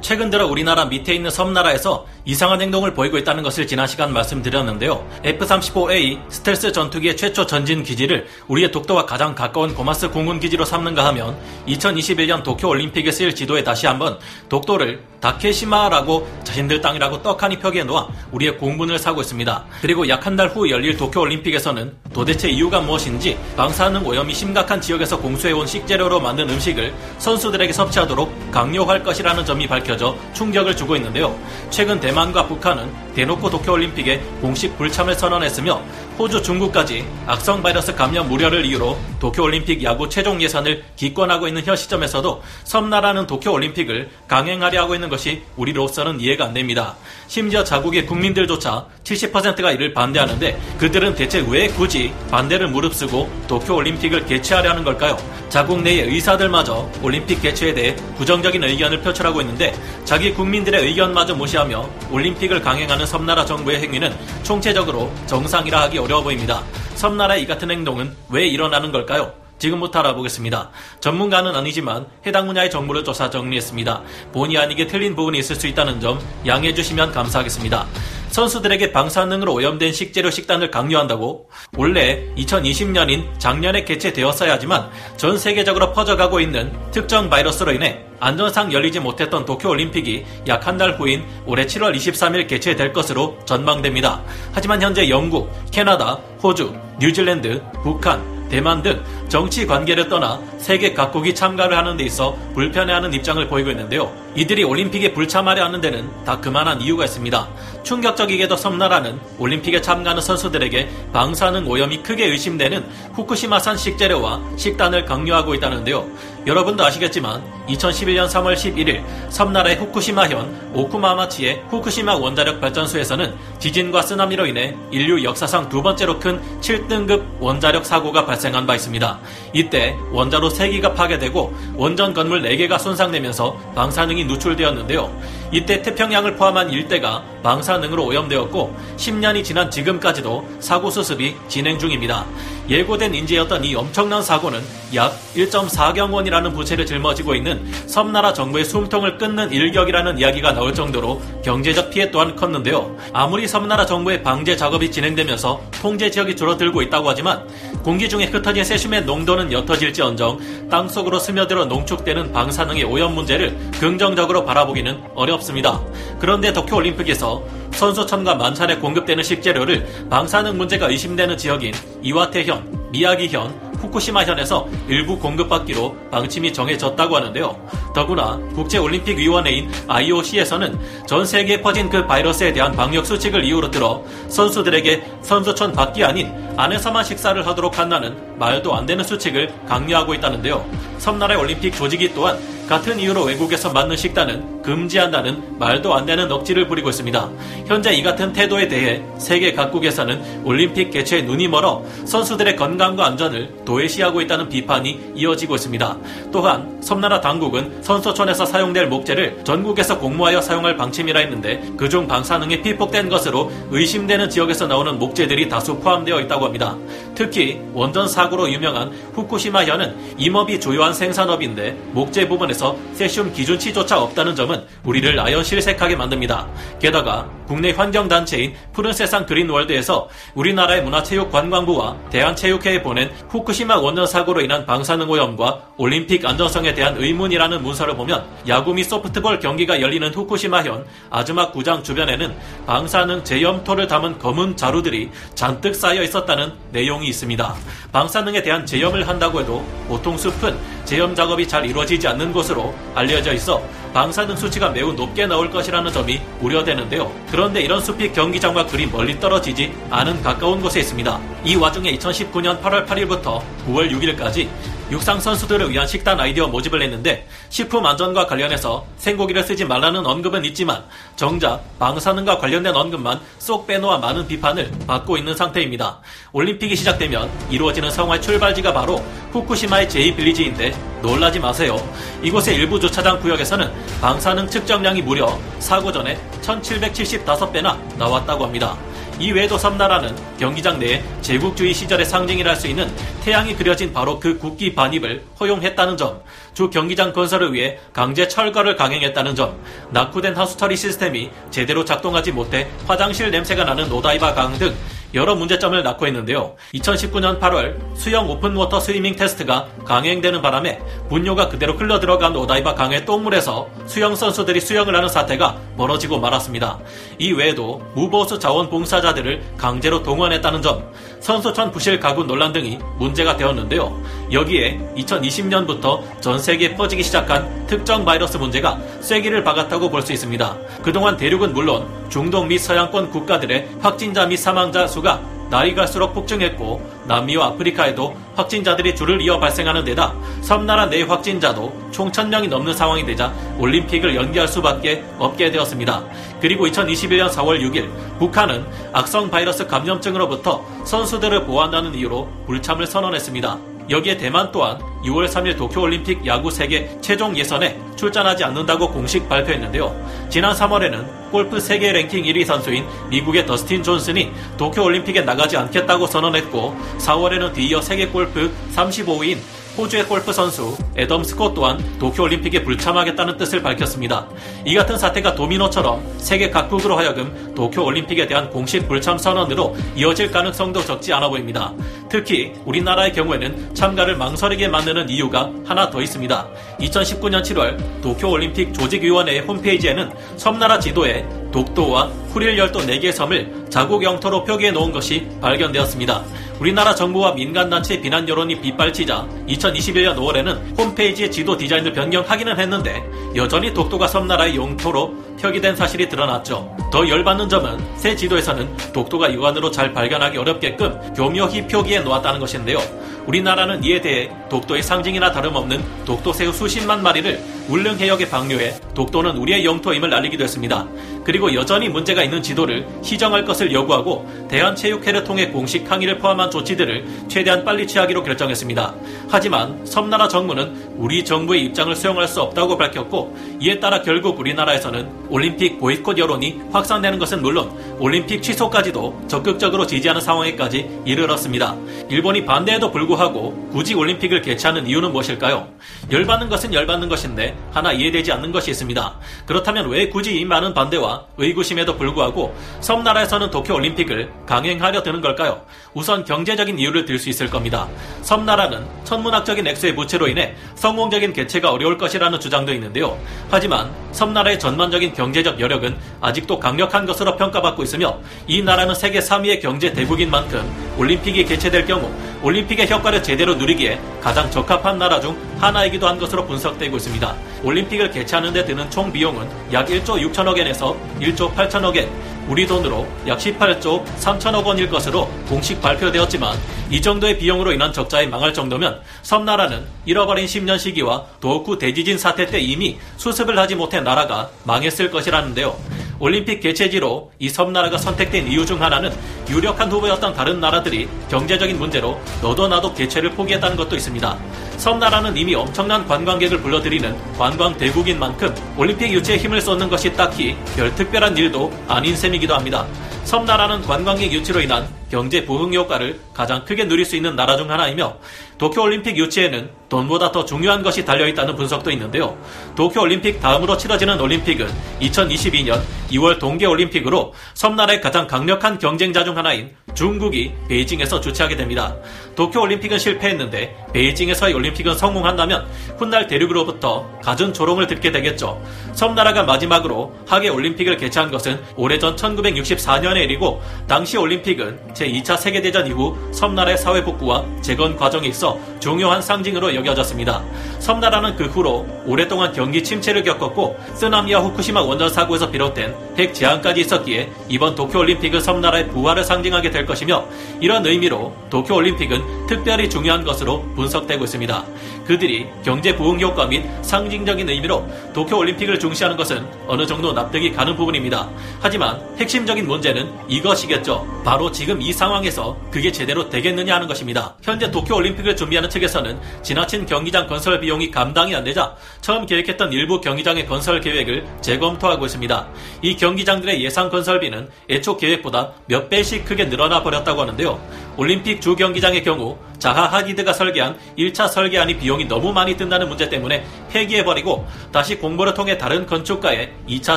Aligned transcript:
최근 0.00 0.30
들어 0.30 0.46
우리나라 0.46 0.84
밑에 0.84 1.12
있는 1.14 1.30
섬나라에서 1.30 2.06
이상한 2.24 2.60
행동을 2.60 2.94
보이고 2.94 3.18
있다는 3.18 3.42
것을 3.42 3.66
지난 3.66 3.86
시간 3.86 4.12
말씀드렸는데요. 4.12 5.06
F-35A 5.24 6.18
스텔스 6.30 6.72
전투기의 6.72 7.16
최초 7.16 7.46
전진 7.46 7.82
기지를 7.82 8.26
우리의 8.46 8.70
독도와 8.70 9.06
가장 9.06 9.34
가까운 9.34 9.74
고마쓰 9.74 10.10
공군 10.10 10.38
기지로 10.38 10.64
삼는가 10.64 11.04
하면 11.06 11.36
2021년 11.66 12.42
도쿄 12.42 12.68
올림픽에 12.68 13.10
쓰일 13.10 13.34
지도에 13.34 13.64
다시 13.64 13.86
한번 13.86 14.18
독도를 14.48 15.02
다케시마라고 15.20 16.28
자신들 16.44 16.80
땅이라고 16.80 17.22
떡하니 17.22 17.58
벽에 17.58 17.82
놓아 17.82 18.08
우리의 18.30 18.56
공분을 18.56 18.98
사고 18.98 19.20
있습니다. 19.20 19.64
그리고 19.82 20.08
약 20.08 20.26
한 20.26 20.36
달 20.36 20.48
후 20.48 20.70
열릴 20.70 20.96
도쿄 20.96 21.20
올림픽에서는 21.22 21.96
도대체 22.12 22.48
이유가 22.48 22.80
무엇인지 22.80 23.36
방사능 23.56 24.06
오염이 24.06 24.32
심각한 24.32 24.80
지역에서 24.80 25.18
공수해온 25.18 25.66
식재료로 25.66 26.20
만든 26.20 26.48
음식을 26.50 26.94
선수들에게 27.18 27.72
섭취하도록 27.72 28.52
강요할 28.52 29.02
것이라는 29.02 29.44
점이 29.44 29.66
밝혀 29.66 29.87
져 29.96 30.16
충격을 30.34 30.76
주고 30.76 30.96
있는데요. 30.96 31.38
최근 31.70 31.98
대만과 32.00 32.46
북한은 32.46 32.90
대놓고 33.14 33.50
도쿄올림픽에 33.50 34.18
공식 34.40 34.76
불참을 34.76 35.14
선언했으며 35.14 35.82
호주, 36.18 36.42
중국까지 36.42 37.04
악성 37.26 37.62
바이러스 37.62 37.94
감염 37.94 38.30
우려를 38.30 38.64
이유로 38.64 38.98
도쿄올림픽 39.20 39.82
야구 39.84 40.08
최종 40.08 40.40
예산을 40.40 40.84
기권하고 40.96 41.48
있는 41.48 41.64
현 41.64 41.76
시점에서도 41.76 42.42
섬나라는 42.64 43.26
도쿄올림픽을 43.26 44.08
강행하려 44.26 44.82
하고 44.82 44.94
있는 44.94 45.08
것이 45.08 45.42
우리로서는 45.56 46.20
이해가 46.20 46.46
안 46.46 46.54
됩니다. 46.54 46.96
심지어 47.28 47.62
자국의 47.62 48.06
국민들조차 48.06 48.86
70%가 49.04 49.70
이를 49.72 49.94
반대하는데 49.94 50.58
그들은 50.78 51.14
대체 51.14 51.44
왜 51.48 51.68
굳이 51.68 52.12
반대를 52.30 52.68
무릅쓰고 52.68 53.30
도쿄올림픽을 53.46 54.26
개최하려 54.26 54.70
하는 54.70 54.84
걸까요? 54.84 55.16
자국 55.48 55.82
내의 55.82 56.08
의사들마저 56.08 56.90
올림픽 57.02 57.40
개최에 57.40 57.74
대해 57.74 57.96
부정적인 58.16 58.62
의견을 58.62 59.00
표출하고 59.02 59.40
있는데 59.40 59.72
자기 60.04 60.32
국민들의 60.32 60.84
의견마저 60.86 61.34
무시하며 61.34 61.88
올림픽을 62.10 62.62
강행하는 62.62 63.06
섬나라 63.06 63.44
정부의 63.44 63.80
행위는 63.80 64.14
총체적으로 64.42 65.12
정상이라 65.26 65.82
하기 65.82 65.98
어려워 65.98 66.22
보입니다. 66.22 66.62
섬나라의 66.94 67.42
이 67.42 67.46
같은 67.46 67.70
행동은 67.70 68.14
왜 68.30 68.46
일어나는 68.46 68.92
걸까요? 68.92 69.32
지금부터 69.58 69.98
알아보겠습니다. 70.00 70.70
전문가는 71.00 71.54
아니지만 71.54 72.06
해당 72.26 72.46
분야의 72.46 72.70
정보를 72.70 73.04
조사 73.04 73.28
정리했습니다. 73.28 74.02
본의 74.32 74.56
아니게 74.56 74.86
틀린 74.86 75.14
부분이 75.16 75.38
있을 75.38 75.56
수 75.56 75.66
있다는 75.66 76.00
점 76.00 76.20
양해해 76.46 76.72
주시면 76.72 77.12
감사하겠습니다. 77.12 77.86
선수들에게 78.30 78.92
방사능으로 78.92 79.52
오염된 79.54 79.92
식재료 79.92 80.30
식단을 80.30 80.70
강요한다고 80.70 81.48
원래 81.76 82.24
2020년인 82.36 83.38
작년에 83.38 83.84
개최되었어야 83.84 84.52
하지만 84.52 84.88
전 85.16 85.38
세계적으로 85.38 85.92
퍼져가고 85.92 86.40
있는 86.40 86.72
특정 86.90 87.28
바이러스로 87.30 87.72
인해 87.72 88.04
안전상 88.20 88.72
열리지 88.72 89.00
못했던 89.00 89.44
도쿄올림픽이 89.44 90.24
약 90.48 90.66
한 90.66 90.76
달 90.78 90.92
후인 90.98 91.24
올해 91.46 91.64
7월 91.66 91.96
23일 91.96 92.46
개최될 92.46 92.92
것으로 92.92 93.36
전망됩니다. 93.46 94.22
하지만 94.52 94.80
현재 94.82 95.08
영국, 95.08 95.50
캐나다, 95.72 96.18
호주, 96.42 96.72
뉴질랜드, 97.00 97.62
북한, 97.82 98.48
대만 98.48 98.82
등 98.82 99.02
정치 99.28 99.66
관계를 99.66 100.08
떠나 100.08 100.40
세계 100.58 100.94
각국이 100.94 101.34
참가를 101.34 101.76
하는 101.76 101.96
데 101.96 102.04
있어 102.04 102.36
불편해하는 102.54 103.12
입장을 103.12 103.46
보이고 103.46 103.70
있는데요. 103.70 104.10
이들이 104.34 104.64
올림픽에 104.64 105.12
불참하려 105.12 105.64
하는 105.64 105.80
데는 105.80 106.08
다 106.24 106.40
그만한 106.40 106.80
이유가 106.80 107.04
있습니다. 107.04 107.48
충격적이게도 107.82 108.56
섬나라는 108.56 109.18
올림픽에 109.38 109.80
참가하는 109.80 110.22
선수들에게 110.22 110.88
방사능 111.12 111.68
오염이 111.68 112.02
크게 112.02 112.26
의심되는 112.26 112.84
후쿠시마산 113.14 113.76
식재료와 113.76 114.40
식단을 114.56 115.04
강요하고 115.04 115.54
있다는데요. 115.54 116.06
여러분도 116.46 116.84
아시겠지만 116.84 117.42
2011년 117.68 118.28
3월 118.28 118.54
11일 118.54 119.02
섬나라의 119.28 119.76
후쿠시마현 119.76 120.72
오쿠마마치의 120.74 121.64
후쿠시마 121.68 122.16
원자력 122.16 122.60
발전소에서는 122.60 123.34
지진과 123.58 124.02
쓰나미로 124.02 124.46
인해 124.46 124.74
인류 124.90 125.22
역사상 125.24 125.68
두 125.68 125.82
번째로 125.82 126.18
큰 126.18 126.40
7등급 126.60 127.40
원자력 127.40 127.84
사고가 127.84 128.24
발생한 128.24 128.66
바 128.66 128.74
있습니다. 128.74 129.17
이때 129.52 129.96
원자로 130.12 130.48
3기가 130.50 130.94
파괴되고 130.94 131.54
원전 131.76 132.14
건물 132.14 132.42
4개가 132.42 132.78
손상되면서 132.78 133.56
방사능이 133.74 134.24
누출되었는데요. 134.24 135.10
이때 135.50 135.80
태평양을 135.82 136.36
포함한 136.36 136.70
일대가 136.70 137.24
방사능으로 137.42 138.04
오염되었고 138.04 138.76
10년이 138.96 139.44
지난 139.44 139.70
지금까지도 139.70 140.46
사고 140.60 140.90
수습이 140.90 141.36
진행 141.48 141.78
중입니다. 141.78 142.26
예고된 142.68 143.14
인재였던 143.14 143.64
이 143.64 143.74
엄청난 143.74 144.22
사고는 144.22 144.60
약 144.94 145.18
1.4경 145.34 146.12
원이라는 146.12 146.52
부채를 146.52 146.84
짊어지고 146.84 147.34
있는 147.34 147.64
섬나라 147.86 148.34
정부의 148.34 148.66
숨통을 148.66 149.16
끊는 149.16 149.52
일격이라는 149.52 150.18
이야기가 150.18 150.52
나올 150.52 150.74
정도로 150.74 151.22
경제적 151.42 151.90
피해 151.90 152.10
또한 152.10 152.36
컸는데요. 152.36 152.94
아무리 153.14 153.48
섬나라 153.48 153.86
정부의 153.86 154.22
방제 154.22 154.56
작업이 154.56 154.90
진행되면서 154.90 155.62
통제 155.80 156.10
지역이 156.10 156.36
줄어들고 156.36 156.82
있다고 156.82 157.08
하지만 157.08 157.46
공기 157.82 158.08
중에 158.08 158.24
흩어진 158.24 158.64
세슘의 158.64 159.06
농도는 159.08 159.50
옅어질지언정 159.50 160.68
땅속으로 160.68 161.18
스며들어 161.18 161.64
농축되는 161.64 162.30
방사능의 162.30 162.84
오염 162.84 163.14
문제를 163.14 163.56
긍정적으로 163.80 164.44
바라보기는 164.44 165.00
어렵습니다. 165.14 165.80
그런데 166.18 166.52
도쿄올림픽에서 166.52 167.42
선수촌과 167.72 168.34
만찬에 168.34 168.76
공급되는 168.76 169.22
식재료를 169.22 170.08
방사능 170.10 170.58
문제가 170.58 170.90
의심되는 170.90 171.38
지역인 171.38 171.72
이와테현, 172.02 172.90
미야기현, 172.92 173.67
후쿠시마현에서 173.80 174.68
일부 174.88 175.18
공급받기로 175.18 175.96
방침이 176.10 176.52
정해졌다고 176.52 177.16
하는데요. 177.16 177.56
더구나 177.94 178.38
국제올림픽위원회인 178.54 179.70
IOC에서는 179.88 180.78
전 181.06 181.24
세계에 181.24 181.60
퍼진 181.60 181.88
그 181.88 182.06
바이러스에 182.06 182.52
대한 182.52 182.72
방역 182.72 183.06
수칙을 183.06 183.44
이유로 183.44 183.70
들어 183.70 184.02
선수들에게 184.28 185.04
선수촌 185.22 185.72
밖이 185.72 186.04
아닌 186.04 186.32
안에서만 186.56 187.04
식사를 187.04 187.46
하도록 187.46 187.78
한다는 187.78 188.16
말도 188.38 188.74
안 188.74 188.84
되는 188.86 189.04
수칙을 189.04 189.52
강요하고 189.68 190.14
있다는데요. 190.14 190.64
섬나라의 190.98 191.40
올림픽 191.40 191.74
조직이 191.74 192.12
또한 192.14 192.38
같은 192.68 192.98
이유로 192.98 193.24
외국에서 193.24 193.72
맞는 193.72 193.96
식단은 193.96 194.57
금지한다는 194.68 195.58
말도 195.58 195.94
안 195.94 196.04
되는 196.04 196.30
억지를 196.30 196.68
부리고 196.68 196.90
있습니다. 196.90 197.30
현재 197.66 197.94
이 197.94 198.02
같은 198.02 198.34
태도에 198.34 198.68
대해 198.68 199.02
세계 199.16 199.54
각국에서는 199.54 200.44
올림픽 200.44 200.90
개최에 200.90 201.22
눈이 201.22 201.48
멀어 201.48 201.82
선수들의 202.04 202.54
건강과 202.54 203.06
안전을 203.06 203.64
도외시하고 203.64 204.20
있다는 204.20 204.50
비판이 204.50 205.12
이어지고 205.14 205.54
있습니다. 205.54 205.96
또한 206.30 206.78
섬나라 206.82 207.18
당국은 207.22 207.82
선수촌에서 207.82 208.44
사용될 208.44 208.88
목재를 208.88 209.42
전국에서 209.42 209.98
공모하여 209.98 210.42
사용할 210.42 210.76
방침이라 210.76 211.18
했는데 211.20 211.62
그중 211.78 212.06
방사능에 212.06 212.60
피폭된 212.60 213.08
것으로 213.08 213.50
의심되는 213.70 214.28
지역에서 214.28 214.66
나오는 214.66 214.98
목재들이 214.98 215.48
다수 215.48 215.78
포함되어 215.78 216.20
있다고 216.20 216.44
합니다. 216.44 216.76
특히 217.14 217.58
원전 217.72 218.06
사고로 218.06 218.50
유명한 218.52 218.92
후쿠시마현은 219.14 220.16
임업이 220.18 220.60
주요한 220.60 220.92
생산업인데 220.92 221.76
목재 221.92 222.28
부분에서 222.28 222.76
세슘 222.92 223.32
기준치조차 223.32 224.00
없다는 224.02 224.36
점은 224.36 224.57
우리를 224.84 225.18
아연실색하게 225.18 225.96
만듭니다. 225.96 226.46
게다가 226.80 227.28
국내 227.48 227.70
환경단체인 227.70 228.54
푸른세상 228.74 229.24
그린월드에서 229.24 230.08
우리나라의 230.34 230.82
문화체육관광부와 230.82 231.96
대한체육회에 232.10 232.82
보낸 232.82 233.10
후쿠시마 233.30 233.78
원전 233.78 234.06
사고로 234.06 234.42
인한 234.42 234.66
방사능 234.66 235.08
오염과 235.08 235.62
올림픽 235.78 236.24
안전성에 236.24 236.74
대한 236.74 236.96
의문이라는 236.98 237.62
문서를 237.62 237.96
보면 237.96 238.26
야구 238.46 238.74
및 238.74 238.84
소프트볼 238.84 239.40
경기가 239.40 239.80
열리는 239.80 240.12
후쿠시마현 240.12 240.84
아즈마 241.08 241.50
구장 241.50 241.82
주변에는 241.82 242.36
방사능 242.66 243.24
제염토를 243.24 243.88
담은 243.88 244.18
검은 244.18 244.56
자루들이 244.56 245.10
잔뜩 245.34 245.74
쌓여 245.74 246.02
있었다는 246.02 246.52
내용이 246.72 247.08
있습니다. 247.08 247.54
방사능에 247.92 248.42
대한 248.42 248.66
제염을 248.66 249.08
한다고 249.08 249.40
해도 249.40 249.64
보통 249.88 250.18
숲은 250.18 250.58
제염 250.84 251.14
작업이 251.14 251.48
잘 251.48 251.64
이루어지지 251.64 252.06
않는 252.08 252.32
곳으로 252.32 252.74
알려져 252.94 253.32
있어 253.32 253.62
방사능 253.94 254.36
수치가 254.36 254.68
매우 254.70 254.92
높게 254.92 255.26
나올 255.26 255.50
것이라는 255.50 255.90
점이 255.92 256.20
우려되는데요. 256.40 257.10
그런데 257.38 257.60
이런 257.60 257.80
숲이 257.80 258.12
경기장과 258.12 258.66
그리 258.66 258.88
멀리 258.88 259.20
떨어지지 259.20 259.72
않은 259.90 260.24
가까운 260.24 260.60
곳에 260.60 260.80
있습니다. 260.80 261.20
이 261.44 261.54
와중에 261.54 261.96
2019년 261.96 262.60
8월 262.60 262.84
8일부터 262.84 263.40
9월 263.64 263.92
6일까지 263.92 264.48
육상 264.90 265.20
선수들을 265.20 265.70
위한 265.70 265.86
식단 265.86 266.18
아이디어 266.18 266.48
모집을 266.48 266.80
했는데 266.80 267.26
식품 267.50 267.84
안전과 267.84 268.26
관련해서 268.26 268.86
생고기를 268.96 269.42
쓰지 269.42 269.66
말라는 269.66 270.06
언급은 270.06 270.46
있지만 270.46 270.82
정작 271.14 271.62
방사능과 271.78 272.38
관련된 272.38 272.74
언급만 272.74 273.20
쏙 273.38 273.66
빼놓아 273.66 273.98
많은 273.98 274.26
비판을 274.26 274.70
받고 274.86 275.18
있는 275.18 275.36
상태입니다. 275.36 276.00
올림픽이 276.32 276.74
시작되면 276.74 277.30
이루어지는 277.50 277.90
성화의 277.90 278.22
출발지가 278.22 278.72
바로 278.72 278.96
후쿠시마의 279.32 279.88
제2빌리지인데 279.88 280.74
놀라지 281.02 281.38
마세요. 281.38 281.76
이곳의 282.22 282.56
일부 282.56 282.80
주차장 282.80 283.20
구역에서는 283.20 283.70
방사능 284.00 284.48
측정량이 284.48 285.02
무려 285.02 285.38
사고 285.58 285.92
전에 285.92 286.18
1775배나 286.40 287.76
나왔다고 287.98 288.44
합니다. 288.44 288.76
이 289.18 289.32
외에도 289.32 289.58
섬나라는 289.58 290.14
경기장 290.38 290.78
내에 290.78 291.02
제국주의 291.22 291.74
시절의 291.74 292.06
상징이라 292.06 292.50
할 292.50 292.56
수 292.58 292.66
있는 292.68 292.90
태양이 293.24 293.54
그려진 293.54 293.92
바로 293.92 294.18
그 294.18 294.36
국기 294.38 294.74
반입을 294.74 295.22
허용했다는 295.38 295.96
점, 295.96 296.20
주 296.54 296.70
경기장 296.70 297.12
건설을 297.12 297.52
위해 297.52 297.78
강제 297.92 298.26
철거를 298.26 298.74
강행했다는 298.74 299.34
점, 299.36 299.56
낙후된 299.90 300.36
하수 300.36 300.56
처리 300.56 300.76
시스템이 300.76 301.30
제대로 301.50 301.84
작동하지 301.84 302.32
못해 302.32 302.68
화장실 302.86 303.30
냄새가 303.30 303.64
나는 303.64 303.88
노다이바 303.88 304.34
강 304.34 304.58
등 304.58 304.74
여러 305.14 305.34
문제점을 305.34 305.82
낳고 305.82 306.06
있는데요. 306.08 306.54
2019년 306.74 307.40
8월 307.40 307.76
수영 307.94 308.28
open 308.28 308.50
water 308.50 308.78
swimming 308.80 309.16
테스트가 309.16 309.66
강행되는 309.86 310.42
바람에 310.42 310.80
분뇨가 311.08 311.48
그대로 311.48 311.72
흘러 311.72 311.98
들어간 311.98 312.36
오다이바 312.36 312.74
강의 312.74 313.06
똥물에서 313.06 313.68
수영 313.86 314.14
선수들이 314.14 314.60
수영을 314.60 314.94
하는 314.94 315.08
사태가 315.08 315.56
벌어지고 315.78 316.18
말았습니다. 316.20 316.78
이 317.18 317.32
외에도 317.32 317.82
무보수 317.94 318.38
자원봉사자들을 318.38 319.42
강제로 319.56 320.02
동원했다는 320.02 320.60
점, 320.60 320.92
선수촌 321.20 321.70
부실 321.70 321.98
가구 321.98 322.24
논란 322.24 322.52
등이 322.52 322.78
문제가 322.98 323.36
되었는데요. 323.36 323.98
여기에 324.30 324.78
2020년부터 324.96 326.02
전 326.20 326.38
세계에 326.38 326.74
퍼지기 326.74 327.02
시작한 327.02 327.66
특정 327.66 328.04
바이러스 328.04 328.36
문제가 328.36 328.78
쐐기를 329.00 329.42
박았다고 329.42 329.88
볼 329.90 329.98
수 330.02 330.12
있습니다. 330.12 330.56
그동안 330.82 331.16
대륙은 331.16 331.52
물론 331.52 331.97
중동 332.08 332.48
및 332.48 332.58
서양권 332.58 333.10
국가들의 333.10 333.68
확진자 333.80 334.26
및 334.26 334.36
사망자 334.36 334.86
수가 334.86 335.20
날이 335.50 335.74
갈수록 335.74 336.12
폭증했고 336.12 336.80
남미와 337.06 337.46
아프리카에도 337.48 338.14
확진자들이 338.36 338.94
줄을 338.94 339.20
이어 339.22 339.40
발생하는 339.40 339.84
데다 339.84 340.14
섬나라 340.42 340.86
내 340.86 341.02
확진자도 341.02 341.90
총 341.90 342.12
1000명이 342.12 342.48
넘는 342.48 342.74
상황이 342.74 343.04
되자 343.06 343.32
올림픽을 343.58 344.14
연기할 344.14 344.46
수밖에 344.46 345.02
없게 345.18 345.50
되었습니다. 345.50 346.04
그리고 346.40 346.66
2021년 346.66 347.30
4월 347.30 347.60
6일 347.62 348.18
북한은 348.18 348.66
악성 348.92 349.30
바이러스 349.30 349.66
감염증으로부터 349.66 350.64
선수들을 350.84 351.46
보호한다는 351.46 351.94
이유로 351.94 352.28
불참을 352.46 352.86
선언했습니다. 352.86 353.77
여기에 353.90 354.16
대만 354.18 354.52
또한 354.52 354.78
6월 355.04 355.28
3일 355.28 355.56
도쿄올림픽 355.56 356.26
야구 356.26 356.50
세계 356.50 356.98
최종 357.00 357.36
예선에 357.36 357.78
출전하지 357.96 358.44
않는다고 358.44 358.90
공식 358.90 359.28
발표했는데요. 359.28 360.28
지난 360.28 360.54
3월에는 360.54 361.30
골프 361.30 361.60
세계 361.60 361.92
랭킹 361.92 362.24
1위 362.24 362.44
선수인 362.44 362.84
미국의 363.10 363.46
더스틴 363.46 363.82
존슨이 363.82 364.32
도쿄올림픽에 364.56 365.22
나가지 365.22 365.56
않겠다고 365.56 366.06
선언했고 366.06 366.76
4월에는 366.98 367.52
뒤이어 367.54 367.80
세계 367.80 368.06
골프 368.06 368.52
35위인 368.74 369.38
호주의 369.78 370.04
골프 370.04 370.32
선수 370.32 370.76
애덤 370.96 371.22
스콧 371.22 371.54
또한 371.54 371.78
도쿄올림픽에 372.00 372.64
불참하겠다는 372.64 373.36
뜻을 373.36 373.62
밝혔습니다. 373.62 374.28
이 374.64 374.74
같은 374.74 374.98
사태가 374.98 375.36
도미노처럼 375.36 376.18
세계 376.18 376.50
각국으로 376.50 376.98
하여금 376.98 377.54
도쿄올림픽에 377.54 378.26
대한 378.26 378.50
공식 378.50 378.88
불참 378.88 379.16
선언으로 379.16 379.76
이어질 379.94 380.32
가능성도 380.32 380.84
적지 380.84 381.12
않아 381.12 381.28
보입니다. 381.28 381.72
특히 382.08 382.54
우리나라의 382.64 383.12
경우에는 383.12 383.72
참가를 383.76 384.16
망설이게 384.16 384.66
만드는 384.66 385.10
이유가 385.10 385.52
하나 385.64 385.88
더 385.88 386.02
있습니다. 386.02 386.48
2019년 386.80 387.42
7월 387.42 388.02
도쿄올림픽 388.02 388.74
조직위원회의 388.74 389.42
홈페이지에는 389.42 390.10
섬나라 390.36 390.80
지도에 390.80 391.24
독도와 391.52 392.06
후릴 392.32 392.58
열도 392.58 392.80
4개 392.80 393.12
섬을 393.12 393.57
자국 393.70 394.02
영토로 394.02 394.44
표기해 394.44 394.70
놓은 394.70 394.92
것이 394.92 395.28
발견되었습니다. 395.40 396.24
우리나라 396.60 396.94
정부와 396.94 397.32
민간단체 397.34 398.00
비난 398.00 398.28
여론이 398.28 398.60
빗발치자 398.60 399.28
2021년 399.48 400.16
5월에는 400.16 400.78
홈페이지의 400.78 401.30
지도 401.30 401.56
디자인을 401.56 401.92
변경하기는 401.92 402.58
했는데 402.58 403.02
여전히 403.36 403.72
독도가 403.72 404.08
섬나라의 404.08 404.56
영토로 404.56 405.27
표기된 405.40 405.76
사실이 405.76 406.08
드러났죠. 406.08 406.76
더 406.90 407.08
열받는 407.08 407.48
점은 407.48 407.78
새 407.96 408.14
지도에서는 408.16 408.92
독도가 408.92 409.32
육안으로 409.32 409.70
잘 409.70 409.92
발견하기 409.92 410.38
어렵게끔 410.38 411.14
교묘히 411.14 411.66
표기해 411.66 412.00
놓았다는 412.00 412.40
것인데요. 412.40 412.78
우리나라는 413.26 413.84
이에 413.84 414.00
대해 414.00 414.30
독도의 414.48 414.82
상징이나 414.82 415.30
다름없는 415.30 416.04
독도새우 416.06 416.50
수십만 416.50 417.02
마리를 417.02 417.38
울릉 417.68 417.98
해역에 417.98 418.30
방류해 418.30 418.74
독도는 418.94 419.36
우리의 419.36 419.66
영토임을 419.66 420.12
알리기도 420.14 420.44
했습니다. 420.44 420.86
그리고 421.24 421.52
여전히 421.52 421.90
문제가 421.90 422.22
있는 422.22 422.42
지도를 422.42 422.86
시정할 423.02 423.44
것을 423.44 423.70
요구하고 423.70 424.26
대한체육회를 424.48 425.24
통해 425.24 425.48
공식 425.48 425.90
항의를 425.90 426.16
포함한 426.18 426.50
조치들을 426.50 427.04
최대한 427.28 427.66
빨리 427.66 427.86
취하기로 427.86 428.22
결정했습니다. 428.22 428.94
하지만 429.28 429.84
섬나라 429.84 430.26
정부는 430.26 430.87
우리 430.98 431.24
정부의 431.24 431.64
입장을 431.66 431.94
수용할 431.94 432.26
수 432.26 432.42
없다고 432.42 432.76
밝혔고 432.76 433.36
이에 433.60 433.78
따라 433.78 434.02
결국 434.02 434.38
우리나라에서는 434.38 435.28
올림픽 435.30 435.78
보이콧 435.78 436.18
여론이 436.18 436.60
확산되는 436.72 437.18
것은 437.20 437.40
물론 437.40 437.70
올림픽 437.98 438.42
취소까지도 438.42 439.22
적극적으로 439.26 439.86
지지하는 439.86 440.20
상황에까지 440.20 440.88
이르렀습니다. 441.04 441.76
일본이 442.08 442.44
반대에도 442.44 442.90
불구하고 442.90 443.68
굳이 443.72 443.94
올림픽을 443.94 444.42
개최하는 444.42 444.86
이유는 444.86 445.12
무엇일까요? 445.12 445.68
열받는 446.10 446.48
것은 446.48 446.72
열받는 446.72 447.08
것인데 447.08 447.56
하나 447.72 447.92
이해되지 447.92 448.32
않는 448.32 448.52
것이 448.52 448.70
있습니다. 448.70 449.18
그렇다면 449.46 449.88
왜 449.88 450.08
굳이 450.08 450.38
이 450.38 450.44
많은 450.44 450.74
반대와 450.74 451.24
의구심에도 451.36 451.96
불구하고 451.96 452.54
섬나라에서는 452.80 453.50
도쿄 453.50 453.74
올림픽을 453.74 454.30
강행하려 454.46 455.02
드는 455.02 455.20
걸까요? 455.20 455.62
우선 455.94 456.24
경제적인 456.24 456.78
이유를 456.78 457.04
들 457.04 457.18
수 457.18 457.28
있을 457.28 457.50
겁니다. 457.50 457.88
섬나라는 458.22 458.86
천문학적인 459.02 459.66
액수의 459.66 459.96
부채로 459.96 460.28
인해 460.28 460.54
성공적인 460.76 461.32
개최가 461.32 461.72
어려울 461.72 461.98
것이라는 461.98 462.38
주장도 462.38 462.72
있는데요. 462.74 463.18
하지만 463.50 463.90
섬나라의 464.12 464.60
전반적인 464.60 465.14
경제적 465.14 465.58
여력은 465.58 465.96
아직도 466.20 466.60
강력한 466.60 467.06
것으로 467.06 467.36
평가받고 467.36 467.82
있으며 467.88 468.18
이 468.46 468.62
나라는 468.62 468.94
세계 468.94 469.18
3위의 469.18 469.60
경제 469.60 469.92
대국인 469.92 470.30
만큼 470.30 470.70
올림픽이 470.98 471.44
개최될 471.44 471.86
경우 471.86 472.12
올림픽의 472.42 472.88
효과를 472.88 473.22
제대로 473.22 473.54
누리기에 473.54 473.98
가장 474.20 474.50
적합한 474.50 474.98
나라 474.98 475.20
중 475.20 475.36
하나이기도 475.58 476.06
한 476.06 476.18
것으로 476.18 476.46
분석되고 476.46 476.96
있습니다. 476.96 477.36
올림픽을 477.64 478.10
개최하는 478.10 478.52
데 478.52 478.64
드는 478.64 478.88
총 478.90 479.10
비용은 479.10 479.48
약 479.72 479.86
1조 479.86 480.32
6천억엔에서 480.32 480.96
1조 481.20 481.54
8천억엔, 481.54 482.08
우리 482.46 482.66
돈으로 482.66 483.06
약 483.26 483.38
18조 483.38 484.04
3천억 484.20 484.64
원일 484.64 484.88
것으로 484.88 485.28
공식 485.48 485.82
발표되었지만 485.82 486.56
이 486.90 487.00
정도의 487.00 487.38
비용으로 487.38 487.72
인한 487.72 487.92
적자에 487.92 488.26
망할 488.26 488.54
정도면 488.54 489.00
섬나라는 489.22 489.84
잃어버린 490.06 490.46
10년 490.46 490.78
시기와 490.78 491.24
도호쿠 491.40 491.78
대지진 491.78 492.16
사태 492.16 492.46
때 492.46 492.58
이미 492.58 492.98
수습을 493.16 493.58
하지 493.58 493.74
못해 493.74 494.00
나라가 494.00 494.48
망했을 494.64 495.10
것이라는데요. 495.10 495.76
올림픽 496.20 496.60
개최지로 496.60 497.30
이 497.38 497.48
섬나라가 497.48 497.96
선택된 497.96 498.48
이유 498.48 498.66
중 498.66 498.82
하나는 498.82 499.12
유력한 499.48 499.90
후보였던 499.90 500.34
다른 500.34 500.60
나라들이 500.60 501.08
경제적인 501.30 501.78
문제로 501.78 502.20
너도 502.42 502.68
나도 502.68 502.94
개최를 502.94 503.30
포기했다는 503.30 503.76
것도 503.76 503.94
있습니다. 503.96 504.38
섬나라는 504.78 505.36
이미 505.36 505.56
엄청난 505.56 506.06
관광객을 506.06 506.60
불러들이는 506.60 507.36
관광 507.36 507.76
대국인 507.76 508.18
만큼 508.18 508.54
올림픽 508.76 509.12
유치에 509.12 509.36
힘을 509.36 509.60
쏟는 509.60 509.90
것이 509.90 510.12
딱히 510.12 510.56
별 510.76 510.94
특별한 510.94 511.36
일도 511.36 511.72
아닌 511.88 512.14
셈이기도 512.14 512.54
합니다. 512.54 512.86
섬나라는 513.24 513.82
관광객 513.82 514.32
유치로 514.32 514.60
인한 514.60 514.88
경제 515.10 515.44
부흥 515.44 515.74
효과를 515.74 516.20
가장 516.32 516.64
크게 516.64 516.86
누릴 516.86 517.04
수 517.04 517.16
있는 517.16 517.34
나라 517.34 517.56
중 517.56 517.70
하나이며 517.70 518.16
도쿄올림픽 518.58 519.16
유치에는 519.16 519.70
돈보다 519.88 520.32
더 520.32 520.44
중요한 520.44 520.82
것이 520.82 521.04
달려있다는 521.04 521.56
분석도 521.56 521.90
있는데요. 521.90 522.38
도쿄올림픽 522.76 523.40
다음으로 523.40 523.76
치러지는 523.76 524.20
올림픽은 524.20 524.68
2022년 525.00 525.80
2월 526.12 526.38
동계올림픽으로 526.38 527.32
섬나라의 527.54 528.00
가장 528.00 528.26
강력한 528.26 528.78
경쟁자 528.78 529.24
중 529.24 529.36
하나인 529.36 529.74
중국이 529.94 530.52
베이징에서 530.68 531.20
주최하게 531.20 531.56
됩니다. 531.56 531.96
도쿄올림픽은 532.36 532.98
실패했는데 532.98 533.74
베이징에서의 533.92 534.54
올림픽 534.54 534.67
은 534.68 534.96
성공한다면 534.96 535.66
훗날 535.98 536.26
대륙으로부터 536.26 537.08
갖은 537.22 537.52
조롱을 537.52 537.86
듣게 537.86 538.12
되겠죠. 538.12 538.62
섬나라가 538.94 539.42
마지막으로 539.42 540.14
하계 540.26 540.48
올림픽을 540.48 540.96
개최한 540.96 541.30
것은 541.30 541.60
오래전 541.76 542.16
1964년의 542.16 543.24
일이고 543.24 543.62
당시 543.86 544.16
올림픽은 544.16 544.78
제2차 544.94 545.36
세계대전 545.36 545.86
이후 545.86 546.16
섬나라의 546.32 546.78
사회 546.78 547.02
복구와 547.02 547.44
재건 547.60 547.96
과정에 547.96 548.28
있어 548.28 548.58
중요한 548.80 549.20
상징으로 549.20 549.74
여겨졌습니다. 549.74 550.42
섬나라는 550.78 551.36
그 551.36 551.44
후로 551.44 551.86
오랫동안 552.06 552.52
경기 552.52 552.82
침체를 552.82 553.22
겪었고 553.22 553.78
쓰나미와 553.94 554.40
후쿠시마 554.40 554.82
원전 554.82 555.08
사고에서 555.08 555.50
비롯된 555.50 555.94
핵 556.16 556.34
재앙까지 556.34 556.80
있었기에 556.82 557.30
이번 557.48 557.74
도쿄올림픽은 557.74 558.40
섬나라의 558.40 558.88
부활을 558.88 559.24
상징하게 559.24 559.70
될 559.70 559.86
것이며 559.86 560.26
이런 560.60 560.84
의미로 560.86 561.34
도쿄올림픽은 561.50 562.46
특별히 562.46 562.88
중요한 562.88 563.24
것으로 563.24 563.62
분석되고 563.74 564.24
있습니다. 564.24 564.57
그들이 565.06 565.46
경제 565.64 565.94
부흥 565.94 566.20
효과 566.20 566.46
및 566.46 566.64
상징적인 566.82 567.48
의미로 567.48 567.86
도쿄올림픽을 568.12 568.78
중시하는 568.78 569.16
것은 569.16 569.44
어느 569.66 569.86
정도 569.86 570.12
납득이 570.12 570.52
가는 570.52 570.76
부분입니다. 570.76 571.28
하지만 571.60 572.00
핵심적인 572.18 572.66
문제는 572.66 573.10
이것이겠죠. 573.28 574.22
바로 574.24 574.52
지금 574.52 574.80
이 574.80 574.92
상황에서 574.92 575.56
그게 575.70 575.90
제대로 575.90 576.28
되겠느냐 576.28 576.74
하는 576.74 576.86
것입니다. 576.86 577.34
현재 577.42 577.70
도쿄올림픽을 577.70 578.36
준비하는 578.36 578.70
측에서는 578.70 579.18
지나친 579.42 579.86
경기장 579.86 580.26
건설 580.26 580.60
비용 580.60 580.68
비용이 580.68 580.90
감당이 580.90 581.34
안 581.34 581.44
되자 581.44 581.74
처음 582.00 582.26
계획했던 582.26 582.72
일부 582.72 583.00
경기장의 583.00 583.46
건설 583.46 583.80
계획을 583.80 584.26
재검토하고 584.40 585.06
있습니다. 585.06 585.48
이 585.82 585.96
경기장들의 585.96 586.62
예상 586.62 586.88
건설비는 586.88 587.48
애초 587.70 587.96
계획보다 587.96 588.52
몇 588.66 588.88
배씩 588.88 589.24
크게 589.24 589.46
늘어나 589.46 589.82
버렸다고 589.82 590.22
하는데요. 590.22 590.60
올림픽 590.98 591.40
주 591.40 591.54
경기장의 591.54 592.02
경우 592.02 592.36
자하 592.58 592.86
하디드가 592.86 593.32
설계한 593.32 593.78
1차 593.96 594.28
설계안이 594.28 594.78
비용이 594.78 595.06
너무 595.06 595.32
많이 595.32 595.56
든다는 595.56 595.88
문제 595.88 596.08
때문에 596.08 596.44
폐기해버리고 596.72 597.46
다시 597.72 597.96
공모를 597.96 598.34
통해 598.34 598.58
다른 598.58 598.84
건축가의 598.84 599.52
2차 599.68 599.96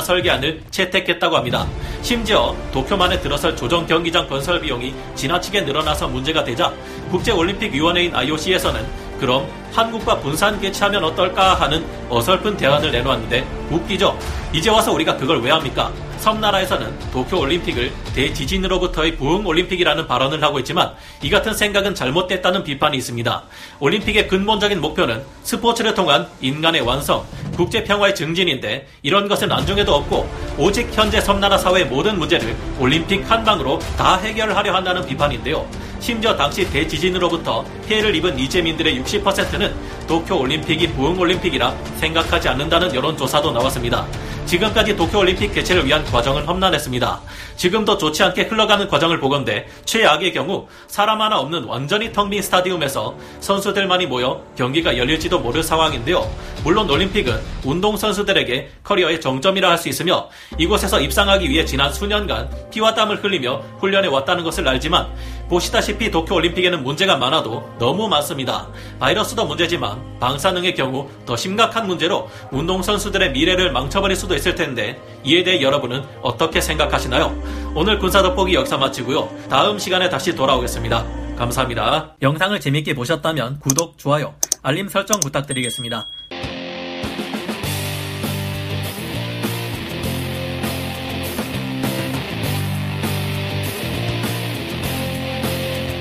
설계안을 0.00 0.62
채택했다고 0.70 1.36
합니다. 1.36 1.66
심지어 2.02 2.54
도쿄만에 2.72 3.20
들어설 3.20 3.56
조정 3.56 3.84
경기장 3.84 4.28
건설 4.28 4.60
비용이 4.60 4.94
지나치게 5.16 5.62
늘어나서 5.62 6.06
문제가 6.06 6.44
되자 6.44 6.72
국제올림픽위원회인 7.10 8.14
IOC에서는 8.14 8.86
그럼 9.18 9.48
한국과 9.72 10.20
분산 10.20 10.60
개최하면 10.60 11.02
어떨까 11.02 11.54
하는 11.54 11.84
어설픈 12.10 12.56
대안을 12.56 12.92
내놓았는데 12.92 13.44
웃기죠? 13.72 14.16
이제 14.52 14.70
와서 14.70 14.92
우리가 14.92 15.16
그걸 15.16 15.40
왜 15.42 15.50
합니까? 15.50 15.90
섬나라에서는 16.22 17.10
도쿄올림픽을 17.10 17.92
대지진으로부터의 18.14 19.16
부흥올림픽이라는 19.16 20.06
발언을 20.06 20.42
하고 20.42 20.60
있지만 20.60 20.92
이 21.20 21.28
같은 21.28 21.52
생각은 21.52 21.96
잘못됐다는 21.96 22.62
비판이 22.62 22.96
있습니다. 22.96 23.42
올림픽의 23.80 24.28
근본적인 24.28 24.80
목표는 24.80 25.24
스포츠를 25.42 25.94
통한 25.94 26.28
인간의 26.40 26.82
완성, 26.82 27.26
국제평화의 27.56 28.14
증진인데 28.14 28.86
이런 29.02 29.28
것은 29.28 29.50
안중에도 29.50 29.94
없고 29.96 30.28
오직 30.58 30.88
현재 30.92 31.20
섬나라 31.20 31.58
사회의 31.58 31.86
모든 31.86 32.18
문제를 32.18 32.54
올림픽 32.78 33.28
한 33.28 33.42
방으로 33.44 33.80
다 33.98 34.16
해결하려 34.16 34.72
한다는 34.72 35.04
비판인데요. 35.04 35.66
심지어 35.98 36.36
당시 36.36 36.68
대지진으로부터 36.70 37.64
피해를 37.86 38.14
입은 38.16 38.38
이재민들의 38.38 39.02
60%는 39.02 39.74
도쿄올림픽이 40.08 40.88
부흥올림픽이라 40.94 41.76
생각하지 41.96 42.48
않는다는 42.48 42.94
여론조사도 42.94 43.52
나왔습니다. 43.52 44.06
지금까지 44.52 44.94
도쿄올림픽 44.94 45.54
개최를 45.54 45.86
위한 45.86 46.04
과정은 46.04 46.44
험난했습니다. 46.44 47.20
지금도 47.56 47.96
좋지 47.96 48.22
않게 48.22 48.42
흘러가는 48.42 48.86
과정을 48.86 49.18
보건대 49.18 49.66
최악의 49.86 50.34
경우 50.34 50.68
사람 50.88 51.22
하나 51.22 51.38
없는 51.38 51.64
완전히 51.64 52.12
텅 52.12 52.28
빈 52.28 52.42
스타디움에서 52.42 53.14
선수들만이 53.40 54.06
모여 54.06 54.42
경기가 54.56 54.96
열릴지도 54.98 55.38
모를 55.40 55.62
상황인데요. 55.62 56.30
물론 56.64 56.88
올림픽은 56.88 57.40
운동 57.64 57.96
선수들에게 57.96 58.70
커리어의 58.84 59.20
정점이라 59.22 59.70
할 59.70 59.78
수 59.78 59.88
있으며 59.88 60.28
이곳에서 60.58 61.00
입상하기 61.00 61.48
위해 61.48 61.64
지난 61.64 61.92
수년간 61.92 62.70
피와 62.70 62.94
땀을 62.94 63.24
흘리며 63.24 63.62
훈련해 63.80 64.08
왔다는 64.08 64.44
것을 64.44 64.68
알지만 64.68 65.08
보시다시피 65.52 66.10
도쿄올림픽에는 66.10 66.82
문제가 66.82 67.18
많아도 67.18 67.68
너무 67.78 68.08
많습니다. 68.08 68.68
바이러스도 68.98 69.44
문제지만 69.44 70.18
방사능의 70.18 70.74
경우 70.74 71.10
더 71.26 71.36
심각한 71.36 71.86
문제로 71.86 72.30
운동선수들의 72.52 73.32
미래를 73.32 73.70
망쳐버릴 73.70 74.16
수도 74.16 74.34
있을 74.34 74.54
텐데 74.54 74.98
이에 75.24 75.44
대해 75.44 75.60
여러분은 75.60 76.04
어떻게 76.22 76.62
생각하시나요? 76.62 77.38
오늘 77.74 77.98
군사 77.98 78.22
돋보기 78.22 78.54
역사 78.54 78.78
마치고요. 78.78 79.28
다음 79.50 79.78
시간에 79.78 80.08
다시 80.08 80.34
돌아오겠습니다. 80.34 81.04
감사합니다. 81.36 82.16
영상을 82.22 82.58
재밌게 82.58 82.94
보셨다면 82.94 83.60
구독, 83.60 83.98
좋아요, 83.98 84.34
알림 84.62 84.88
설정 84.88 85.20
부탁드리겠습니다. 85.20 86.06